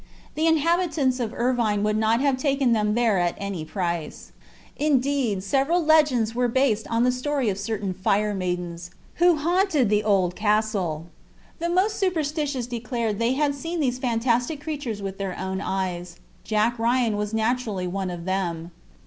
The 0.33 0.47
inhabitants 0.47 1.19
of 1.19 1.31
Irvine 1.31 1.83
would 1.83 1.95
not 1.95 2.21
have 2.21 2.35
taken 2.35 2.71
them 2.71 2.95
there 2.95 3.19
at 3.19 3.35
any 3.37 3.63
price. 3.63 4.31
Indeed, 4.75 5.43
several 5.43 5.79
legends 5.85 6.33
were 6.33 6.47
based 6.47 6.87
on 6.87 7.03
the 7.03 7.11
story 7.11 7.49
of 7.49 7.59
certain 7.59 7.93
"fire 7.93 8.33
maidens," 8.33 8.89
who 9.17 9.35
haunted 9.35 9.91
the 9.91 10.03
old 10.03 10.35
castle. 10.35 11.05
The 11.59 11.69
most 11.69 11.99
superstitious 11.99 12.65
declared 12.65 13.19
they 13.19 13.33
had 13.33 13.53
seen 13.53 13.79
these 13.79 13.99
fantastic 13.99 14.59
creatures 14.59 15.03
with 15.03 15.19
their 15.19 15.37
own 15.37 15.61
eyes. 15.61 16.15
Jack 16.43 16.79
Ryan 16.79 17.15
was 17.15 17.31
naturally 17.31 17.85
one 17.85 18.09
of 18.09 18.25
them. 18.25 18.71